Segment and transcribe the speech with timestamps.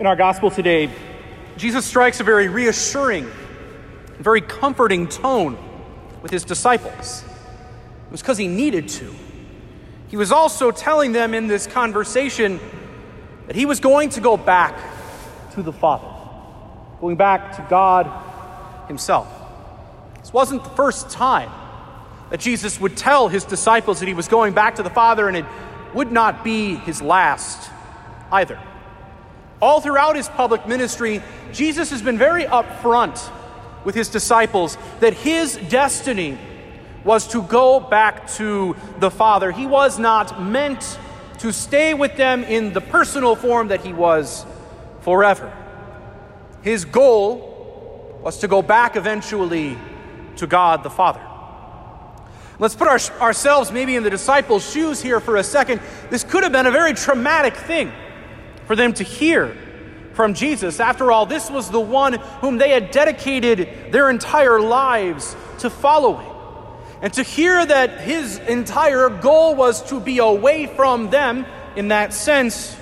[0.00, 0.90] In our gospel today,
[1.58, 3.30] Jesus strikes a very reassuring,
[4.18, 5.58] very comforting tone
[6.22, 7.22] with his disciples.
[8.06, 9.14] It was because he needed to.
[10.08, 12.60] He was also telling them in this conversation
[13.46, 14.74] that he was going to go back
[15.52, 16.08] to the Father,
[17.02, 18.10] going back to God
[18.88, 19.28] himself.
[20.20, 21.50] This wasn't the first time
[22.30, 25.36] that Jesus would tell his disciples that he was going back to the Father, and
[25.36, 25.44] it
[25.92, 27.70] would not be his last
[28.32, 28.58] either.
[29.60, 33.30] All throughout his public ministry, Jesus has been very upfront
[33.84, 36.38] with his disciples that his destiny
[37.04, 39.52] was to go back to the Father.
[39.52, 40.98] He was not meant
[41.38, 44.44] to stay with them in the personal form that he was
[45.00, 45.52] forever.
[46.62, 49.78] His goal was to go back eventually
[50.36, 51.26] to God the Father.
[52.58, 55.80] Let's put our, ourselves maybe in the disciples' shoes here for a second.
[56.10, 57.90] This could have been a very traumatic thing
[58.70, 59.56] for them to hear
[60.12, 60.78] from Jesus.
[60.78, 66.30] After all, this was the one whom they had dedicated their entire lives to following.
[67.02, 72.14] And to hear that his entire goal was to be away from them in that
[72.14, 72.76] sense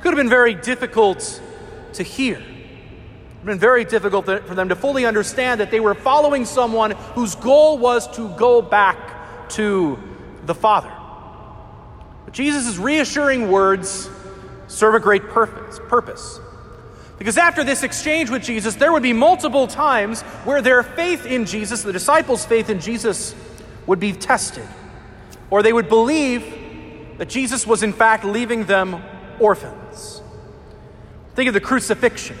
[0.00, 1.42] could have been very difficult
[1.92, 2.38] to hear.
[2.38, 6.46] It would have been very difficult for them to fully understand that they were following
[6.46, 9.98] someone whose goal was to go back to
[10.46, 10.94] the Father.
[12.24, 14.08] But Jesus' reassuring words
[14.68, 15.80] serve a great purpose.
[15.88, 16.40] purpose.
[17.18, 21.46] Because after this exchange with Jesus, there would be multiple times where their faith in
[21.46, 23.34] Jesus, the disciples' faith in Jesus,
[23.86, 24.66] would be tested.
[25.48, 29.02] Or they would believe that Jesus was in fact leaving them
[29.38, 30.20] orphans.
[31.34, 32.36] Think of the crucifixion.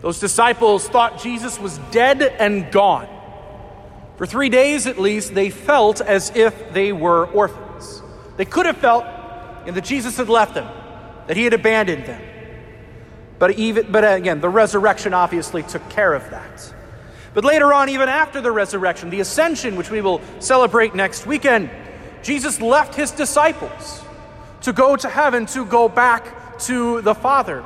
[0.00, 3.08] Those disciples thought Jesus was dead and gone.
[4.16, 8.02] For three days at least, they felt as if they were orphans.
[8.36, 9.04] They could have felt
[9.66, 10.68] that Jesus had left them
[11.26, 12.22] that he had abandoned them.
[13.38, 16.74] But, even, but uh, again, the resurrection obviously took care of that.
[17.34, 21.68] But later on, even after the resurrection, the ascension, which we will celebrate next weekend,
[22.22, 24.02] Jesus left his disciples
[24.62, 27.64] to go to heaven, to go back to the Father.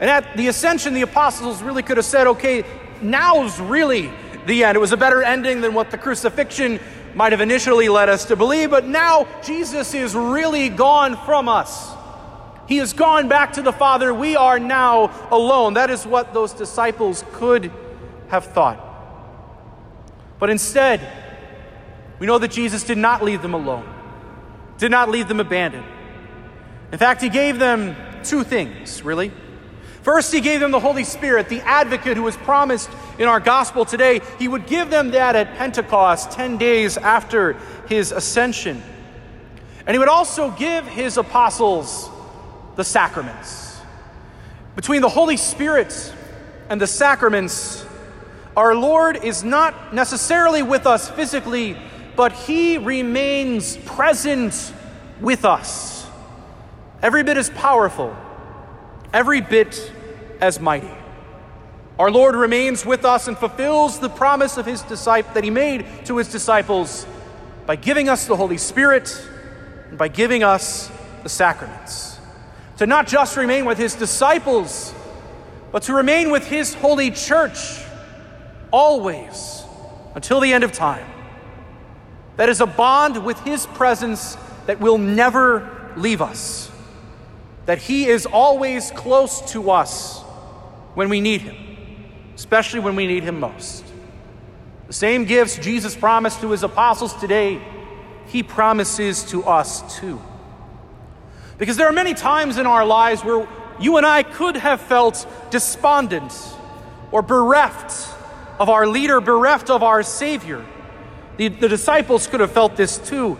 [0.00, 2.64] And at the ascension, the apostles really could have said, okay,
[3.00, 4.10] now's really
[4.46, 4.76] the end.
[4.76, 6.80] It was a better ending than what the crucifixion
[7.14, 11.93] might have initially led us to believe, but now Jesus is really gone from us.
[12.66, 14.14] He has gone back to the Father.
[14.14, 15.74] We are now alone.
[15.74, 17.70] That is what those disciples could
[18.28, 18.80] have thought.
[20.38, 21.00] But instead,
[22.18, 23.86] we know that Jesus did not leave them alone,
[24.78, 25.86] did not leave them abandoned.
[26.90, 29.32] In fact, He gave them two things, really.
[30.02, 33.84] First, He gave them the Holy Spirit, the advocate who was promised in our gospel
[33.84, 34.20] today.
[34.38, 37.54] He would give them that at Pentecost, 10 days after
[37.88, 38.82] His ascension.
[39.86, 42.08] And He would also give His apostles
[42.76, 43.80] the sacraments.
[44.76, 46.12] Between the Holy Spirit
[46.68, 47.86] and the sacraments,
[48.56, 51.76] our Lord is not necessarily with us physically,
[52.16, 54.72] but He remains present
[55.20, 56.06] with us.
[57.02, 58.16] Every bit as powerful,
[59.12, 59.92] every bit
[60.40, 60.90] as mighty.
[61.98, 65.86] Our Lord remains with us and fulfills the promise of his disciple that he made
[66.06, 67.06] to his disciples
[67.66, 69.24] by giving us the Holy Spirit
[69.90, 70.90] and by giving us
[71.22, 72.13] the sacraments
[72.78, 74.94] to not just remain with his disciples,
[75.72, 77.80] but to remain with his holy church
[78.70, 79.64] always
[80.14, 81.06] until the end of time.
[82.36, 84.36] That is a bond with his presence
[84.66, 86.70] that will never leave us.
[87.66, 90.20] That he is always close to us
[90.94, 91.56] when we need him,
[92.34, 93.84] especially when we need him most.
[94.86, 97.60] The same gifts Jesus promised to his apostles today,
[98.26, 100.20] he promises to us too.
[101.58, 103.46] Because there are many times in our lives where
[103.78, 106.32] you and I could have felt despondent
[107.12, 108.08] or bereft
[108.58, 110.64] of our leader, bereft of our Savior.
[111.36, 113.38] The, the disciples could have felt this too.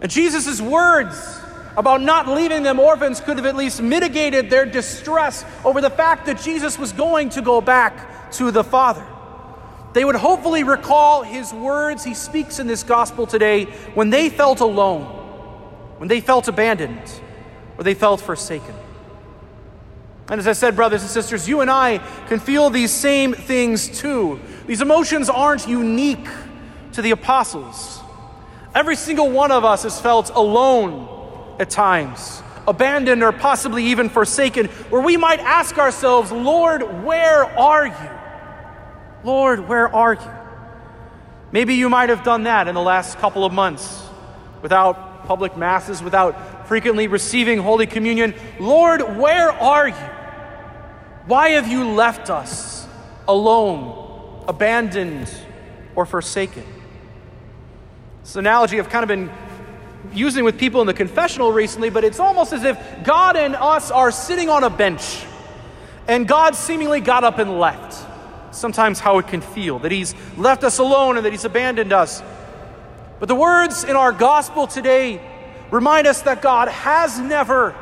[0.00, 1.40] And Jesus' words
[1.76, 6.26] about not leaving them orphans could have at least mitigated their distress over the fact
[6.26, 9.06] that Jesus was going to go back to the Father.
[9.92, 13.64] They would hopefully recall his words he speaks in this gospel today
[13.94, 15.21] when they felt alone
[16.02, 17.00] when they felt abandoned
[17.78, 18.74] or they felt forsaken.
[20.28, 24.00] And as I said, brothers and sisters, you and I can feel these same things
[24.00, 24.40] too.
[24.66, 26.26] These emotions aren't unique
[26.94, 28.00] to the apostles.
[28.74, 34.66] Every single one of us has felt alone at times, abandoned or possibly even forsaken,
[34.90, 38.10] where we might ask ourselves, Lord, where are you?
[39.22, 40.30] Lord, where are you?
[41.52, 44.02] Maybe you might have done that in the last couple of months
[44.62, 48.34] without public masses, without frequently receiving Holy Communion.
[48.58, 49.94] Lord, where are you?
[51.26, 52.86] Why have you left us
[53.28, 55.30] alone, abandoned,
[55.94, 56.64] or forsaken?
[58.22, 59.30] This analogy I've kind of been
[60.12, 63.90] using with people in the confessional recently, but it's almost as if God and us
[63.90, 65.24] are sitting on a bench,
[66.08, 68.08] and God seemingly got up and left.
[68.54, 72.22] Sometimes how it can feel that He's left us alone and that He's abandoned us.
[73.22, 75.20] But the words in our gospel today
[75.70, 77.72] remind us that God has never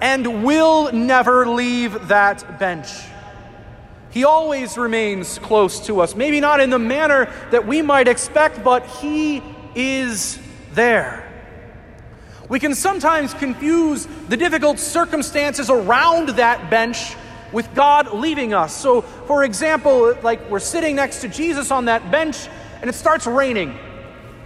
[0.00, 2.88] and will never leave that bench.
[4.08, 6.14] He always remains close to us.
[6.14, 9.42] Maybe not in the manner that we might expect, but He
[9.74, 10.38] is
[10.72, 11.30] there.
[12.48, 17.16] We can sometimes confuse the difficult circumstances around that bench
[17.52, 18.74] with God leaving us.
[18.74, 22.48] So, for example, like we're sitting next to Jesus on that bench
[22.80, 23.78] and it starts raining.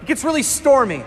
[0.05, 1.03] It gets really stormy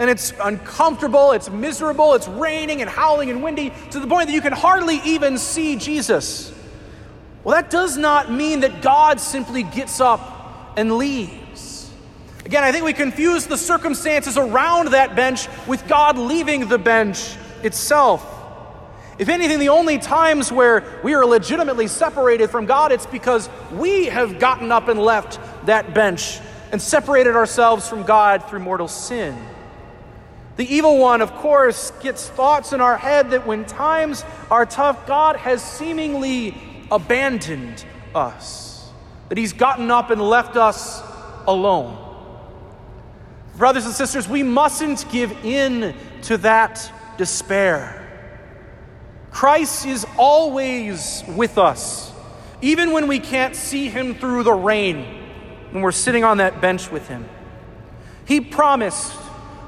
[0.00, 4.32] and it's uncomfortable, it's miserable, it's raining and howling and windy to the point that
[4.32, 6.52] you can hardly even see Jesus.
[7.44, 11.92] Well, that does not mean that God simply gets up and leaves.
[12.44, 17.36] Again, I think we confuse the circumstances around that bench with God leaving the bench
[17.62, 18.26] itself.
[19.16, 24.06] If anything, the only times where we are legitimately separated from God, it's because we
[24.06, 26.40] have gotten up and left that bench
[26.72, 29.36] and separated ourselves from God through mortal sin.
[30.56, 35.06] The evil one, of course, gets thoughts in our head that when times are tough,
[35.06, 36.54] God has seemingly
[36.90, 37.84] abandoned
[38.14, 38.90] us,
[39.28, 41.00] that he's gotten up and left us
[41.46, 41.96] alone.
[43.56, 47.94] Brothers and sisters, we mustn't give in to that despair.
[49.30, 52.12] Christ is always with us,
[52.62, 55.17] even when we can't see him through the rain,
[55.70, 57.28] when we're sitting on that bench with him.
[58.24, 59.12] He promised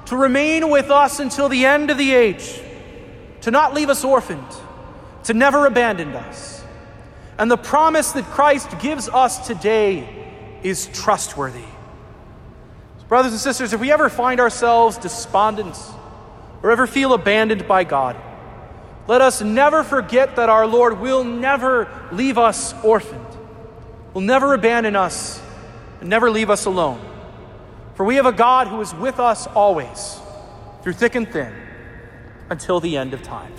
[0.06, 2.61] to remain with us until the end of the age,
[3.43, 4.55] to not leave us orphaned,
[5.25, 6.64] to never abandon us.
[7.38, 10.08] And the promise that Christ gives us today
[10.62, 11.64] is trustworthy.
[13.08, 15.76] Brothers and sisters, if we ever find ourselves despondent
[16.62, 18.17] or ever feel abandoned by God,
[19.08, 23.26] let us never forget that our Lord will never leave us orphaned,
[24.14, 25.43] will never abandon us,
[26.00, 27.00] and never leave us alone.
[27.94, 30.20] For we have a God who is with us always,
[30.82, 31.55] through thick and thin,
[32.49, 33.52] until the end of time.